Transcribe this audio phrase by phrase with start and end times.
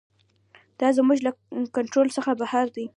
[0.79, 1.31] دا زموږ له
[1.75, 2.85] کنټرول څخه بهر دی.